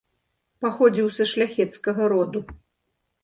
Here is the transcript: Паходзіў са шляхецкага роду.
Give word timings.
Паходзіў 0.63 1.09
са 1.17 1.27
шляхецкага 1.33 2.07
роду. 2.13 2.39